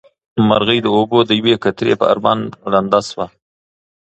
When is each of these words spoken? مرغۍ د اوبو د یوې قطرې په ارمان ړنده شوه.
مرغۍ 0.47 0.79
د 0.83 0.87
اوبو 0.95 1.17
د 1.25 1.31
یوې 1.39 1.53
قطرې 1.63 1.93
په 1.99 2.05
ارمان 2.13 2.39
ړنده 2.71 2.99
شوه. 3.09 3.25